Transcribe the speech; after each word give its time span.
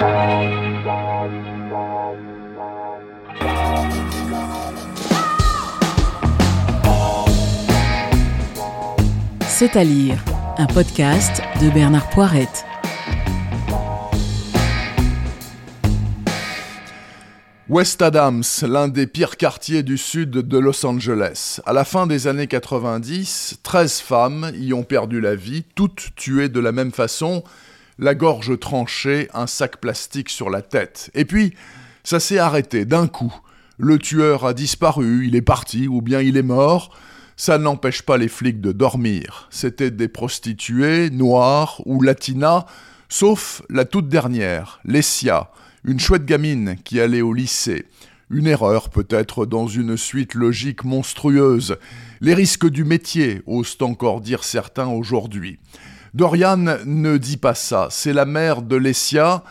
C'est 0.00 0.06
à 9.76 9.84
lire, 9.84 10.24
un 10.56 10.66
podcast 10.66 11.42
de 11.60 11.68
Bernard 11.68 12.08
Poirette. 12.08 12.64
West 17.68 18.00
Adams, 18.00 18.42
l'un 18.62 18.88
des 18.88 19.06
pires 19.06 19.36
quartiers 19.36 19.82
du 19.82 19.98
sud 19.98 20.30
de 20.30 20.58
Los 20.58 20.86
Angeles. 20.86 21.60
À 21.66 21.74
la 21.74 21.84
fin 21.84 22.06
des 22.06 22.26
années 22.26 22.46
90, 22.46 23.58
13 23.62 24.00
femmes 24.00 24.50
y 24.54 24.72
ont 24.72 24.82
perdu 24.82 25.20
la 25.20 25.34
vie, 25.34 25.64
toutes 25.74 26.08
tuées 26.16 26.48
de 26.48 26.58
la 26.58 26.72
même 26.72 26.90
façon, 26.90 27.44
la 28.00 28.14
gorge 28.14 28.58
tranchée, 28.58 29.28
un 29.34 29.46
sac 29.46 29.76
plastique 29.76 30.30
sur 30.30 30.48
la 30.48 30.62
tête. 30.62 31.10
Et 31.14 31.26
puis, 31.26 31.54
ça 32.02 32.18
s'est 32.18 32.38
arrêté 32.38 32.86
d'un 32.86 33.06
coup. 33.06 33.32
Le 33.76 33.98
tueur 33.98 34.46
a 34.46 34.54
disparu, 34.54 35.26
il 35.26 35.36
est 35.36 35.42
parti 35.42 35.86
ou 35.86 36.00
bien 36.00 36.20
il 36.20 36.38
est 36.38 36.42
mort. 36.42 36.96
Ça 37.36 37.58
n'empêche 37.58 38.02
pas 38.02 38.16
les 38.16 38.28
flics 38.28 38.60
de 38.60 38.72
dormir. 38.72 39.48
C'étaient 39.50 39.90
des 39.90 40.08
prostituées, 40.08 41.10
noires 41.10 41.80
ou 41.84 42.02
latinas, 42.02 42.64
sauf 43.10 43.62
la 43.68 43.84
toute 43.84 44.08
dernière, 44.08 44.80
Lessia, 44.84 45.50
une 45.84 46.00
chouette 46.00 46.24
gamine 46.24 46.76
qui 46.84 47.00
allait 47.00 47.22
au 47.22 47.34
lycée. 47.34 47.86
Une 48.30 48.46
erreur 48.46 48.88
peut-être 48.88 49.44
dans 49.44 49.66
une 49.66 49.96
suite 49.96 50.34
logique 50.34 50.84
monstrueuse. 50.84 51.76
Les 52.20 52.32
risques 52.32 52.68
du 52.68 52.84
métier, 52.84 53.42
osent 53.46 53.76
encore 53.80 54.20
dire 54.20 54.44
certains 54.44 54.88
aujourd'hui. 54.88 55.58
Dorian 56.14 56.78
ne 56.84 57.16
dit 57.18 57.36
pas 57.36 57.54
ça, 57.54 57.88
c'est 57.90 58.12
la 58.12 58.24
mère 58.24 58.62
de 58.62 58.76
Lessia. 58.76 59.44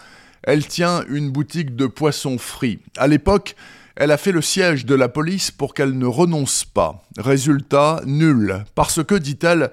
Elle 0.43 0.65
tient 0.67 1.03
une 1.09 1.31
boutique 1.31 1.75
de 1.75 1.87
poissons 1.87 2.37
frits. 2.37 2.79
À 2.97 3.07
l'époque, 3.07 3.55
elle 3.95 4.11
a 4.11 4.17
fait 4.17 4.31
le 4.31 4.41
siège 4.41 4.85
de 4.85 4.95
la 4.95 5.09
police 5.09 5.51
pour 5.51 5.73
qu'elle 5.73 5.97
ne 5.97 6.05
renonce 6.05 6.65
pas. 6.65 7.03
Résultat, 7.17 8.01
nul. 8.05 8.63
Parce 8.75 9.03
que, 9.03 9.15
dit-elle, 9.15 9.71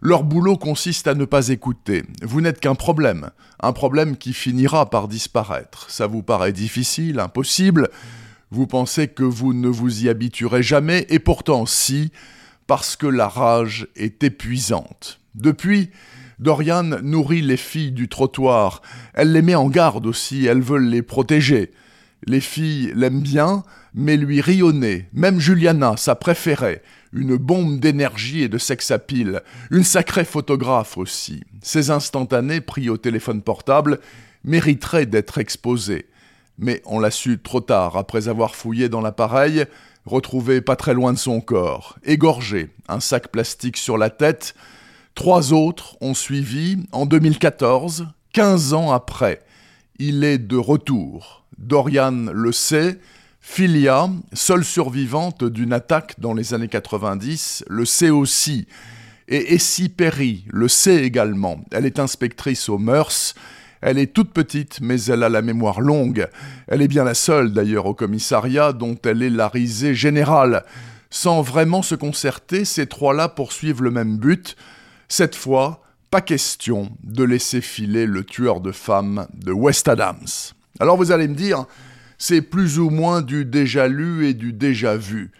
leur 0.00 0.24
boulot 0.24 0.56
consiste 0.56 1.06
à 1.06 1.14
ne 1.14 1.24
pas 1.24 1.48
écouter. 1.48 2.04
Vous 2.22 2.40
n'êtes 2.40 2.60
qu'un 2.60 2.74
problème. 2.74 3.30
Un 3.60 3.72
problème 3.72 4.16
qui 4.16 4.32
finira 4.32 4.88
par 4.88 5.08
disparaître. 5.08 5.90
Ça 5.90 6.06
vous 6.06 6.22
paraît 6.22 6.52
difficile, 6.52 7.20
impossible. 7.20 7.90
Vous 8.50 8.66
pensez 8.66 9.08
que 9.08 9.24
vous 9.24 9.52
ne 9.52 9.68
vous 9.68 10.04
y 10.04 10.08
habituerez 10.08 10.62
jamais, 10.62 11.06
et 11.08 11.18
pourtant 11.18 11.66
si, 11.66 12.12
parce 12.66 12.96
que 12.96 13.06
la 13.06 13.28
rage 13.28 13.88
est 13.96 14.22
épuisante. 14.22 15.18
Depuis, 15.34 15.90
Dorian 16.38 17.00
nourrit 17.02 17.42
les 17.42 17.56
filles 17.56 17.92
du 17.92 18.08
trottoir. 18.08 18.82
Elle 19.14 19.32
les 19.32 19.42
met 19.42 19.54
en 19.54 19.68
garde 19.68 20.06
aussi, 20.06 20.46
elles 20.46 20.60
veulent 20.60 20.88
les 20.88 21.02
protéger. 21.02 21.70
Les 22.26 22.40
filles 22.40 22.92
l'aiment 22.94 23.22
bien, 23.22 23.62
mais 23.94 24.16
lui 24.16 24.40
rit 24.40 24.62
Même 25.12 25.40
Juliana, 25.40 25.96
sa 25.96 26.14
préférée, 26.14 26.82
une 27.12 27.36
bombe 27.36 27.80
d'énergie 27.80 28.42
et 28.42 28.48
de 28.48 28.58
sex 28.58 28.92
pile, 29.06 29.42
une 29.70 29.84
sacrée 29.84 30.24
photographe 30.24 30.98
aussi. 30.98 31.42
Ces 31.62 31.90
instantanés 31.90 32.60
pris 32.60 32.90
au 32.90 32.96
téléphone 32.96 33.42
portable 33.42 34.00
mériteraient 34.44 35.06
d'être 35.06 35.38
exposés. 35.38 36.06
Mais 36.58 36.82
on 36.86 36.98
l'a 36.98 37.10
su 37.10 37.38
trop 37.38 37.60
tard, 37.60 37.96
après 37.96 38.28
avoir 38.28 38.54
fouillé 38.54 38.88
dans 38.88 39.00
l'appareil, 39.00 39.64
retrouvé 40.04 40.60
pas 40.60 40.76
très 40.76 40.94
loin 40.94 41.12
de 41.12 41.18
son 41.18 41.40
corps, 41.40 41.98
égorgé, 42.04 42.70
un 42.88 43.00
sac 43.00 43.28
plastique 43.28 43.76
sur 43.76 43.98
la 43.98 44.10
tête. 44.10 44.54
Trois 45.16 45.54
autres 45.54 45.96
ont 46.02 46.12
suivi 46.12 46.76
en 46.92 47.06
2014, 47.06 48.06
15 48.34 48.74
ans 48.74 48.92
après. 48.92 49.40
Il 49.98 50.24
est 50.24 50.36
de 50.36 50.58
retour. 50.58 51.46
Dorian 51.56 52.26
le 52.34 52.52
sait, 52.52 52.98
Philia, 53.40 54.10
seule 54.34 54.62
survivante 54.62 55.42
d'une 55.42 55.72
attaque 55.72 56.20
dans 56.20 56.34
les 56.34 56.52
années 56.52 56.68
90, 56.68 57.64
le 57.66 57.86
sait 57.86 58.10
aussi. 58.10 58.66
Et 59.26 59.54
Essie 59.54 59.88
Perry 59.88 60.44
le 60.50 60.68
sait 60.68 61.02
également. 61.02 61.64
Elle 61.72 61.86
est 61.86 61.98
inspectrice 61.98 62.68
aux 62.68 62.78
mœurs. 62.78 63.34
Elle 63.80 63.96
est 63.98 64.12
toute 64.12 64.34
petite, 64.34 64.80
mais 64.82 65.02
elle 65.04 65.22
a 65.22 65.30
la 65.30 65.40
mémoire 65.40 65.80
longue. 65.80 66.28
Elle 66.68 66.82
est 66.82 66.88
bien 66.88 67.04
la 67.04 67.14
seule, 67.14 67.54
d'ailleurs, 67.54 67.86
au 67.86 67.94
commissariat 67.94 68.74
dont 68.74 68.98
elle 69.02 69.22
est 69.22 69.30
la 69.30 69.48
risée 69.48 69.94
générale. 69.94 70.62
Sans 71.08 71.40
vraiment 71.40 71.80
se 71.80 71.94
concerter, 71.94 72.66
ces 72.66 72.86
trois-là 72.86 73.30
poursuivent 73.30 73.82
le 73.82 73.90
même 73.90 74.18
but. 74.18 74.56
Cette 75.08 75.34
fois, 75.34 75.82
pas 76.10 76.20
question 76.20 76.90
de 77.02 77.24
laisser 77.24 77.60
filer 77.60 78.06
le 78.06 78.24
tueur 78.24 78.60
de 78.60 78.72
femmes 78.72 79.26
de 79.34 79.52
West 79.52 79.88
Adams. 79.88 80.26
Alors 80.80 80.96
vous 80.96 81.12
allez 81.12 81.28
me 81.28 81.34
dire, 81.34 81.66
c'est 82.18 82.42
plus 82.42 82.78
ou 82.78 82.90
moins 82.90 83.22
du 83.22 83.44
déjà 83.44 83.88
lu 83.88 84.26
et 84.26 84.34
du 84.34 84.52
déjà 84.52 84.96
vu. 84.96 85.32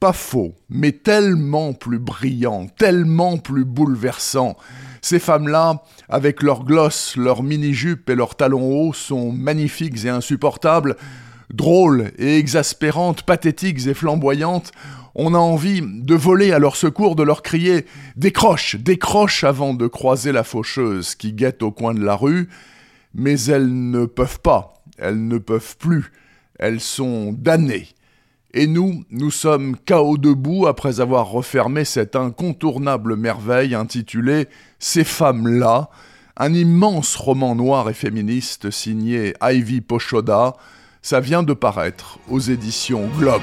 Pas 0.00 0.12
faux, 0.12 0.54
mais 0.68 0.92
tellement 0.92 1.72
plus 1.72 1.98
brillant, 1.98 2.66
tellement 2.76 3.38
plus 3.38 3.64
bouleversant. 3.64 4.56
Ces 5.00 5.18
femmes-là, 5.18 5.82
avec 6.08 6.42
leurs 6.42 6.64
glosses, 6.64 7.16
leurs 7.16 7.42
mini-jupes 7.42 8.08
et 8.10 8.14
leurs 8.14 8.36
talons 8.36 8.72
hauts, 8.72 8.92
sont 8.92 9.32
magnifiques 9.32 10.04
et 10.04 10.08
insupportables, 10.08 10.96
drôles 11.52 12.10
et 12.18 12.38
exaspérantes, 12.38 13.22
pathétiques 13.22 13.86
et 13.86 13.94
flamboyantes. 13.94 14.72
On 15.14 15.34
a 15.34 15.38
envie 15.38 15.80
de 15.82 16.14
voler 16.14 16.52
à 16.52 16.58
leur 16.58 16.76
secours, 16.76 17.16
de 17.16 17.22
leur 17.22 17.42
crier 17.42 17.86
Décroche, 18.16 18.76
décroche 18.76 19.44
avant 19.44 19.74
de 19.74 19.86
croiser 19.86 20.32
la 20.32 20.44
faucheuse 20.44 21.14
qui 21.14 21.32
guette 21.32 21.62
au 21.62 21.70
coin 21.70 21.94
de 21.94 22.04
la 22.04 22.16
rue, 22.16 22.48
mais 23.14 23.40
elles 23.42 23.90
ne 23.90 24.06
peuvent 24.06 24.40
pas 24.40 24.74
elles 24.98 25.26
ne 25.26 25.38
peuvent 25.38 25.76
plus, 25.76 26.12
elles 26.58 26.80
sont 26.80 27.32
damnées. 27.32 27.88
Et 28.52 28.66
nous, 28.66 29.04
nous 29.10 29.32
sommes 29.32 29.76
chaos 29.84 30.16
debout 30.16 30.66
après 30.66 31.00
avoir 31.00 31.28
refermé 31.28 31.84
cette 31.84 32.14
incontournable 32.14 33.16
merveille 33.16 33.74
intitulée 33.74 34.46
Ces 34.78 35.02
femmes-là, 35.02 35.90
un 36.36 36.54
immense 36.54 37.16
roman 37.16 37.56
noir 37.56 37.90
et 37.90 37.94
féministe 37.94 38.70
signé 38.70 39.34
Ivy 39.42 39.80
Pochoda. 39.80 40.54
Ça 41.02 41.20
vient 41.20 41.42
de 41.42 41.52
paraître 41.52 42.18
aux 42.30 42.40
éditions 42.40 43.08
Globe. 43.18 43.42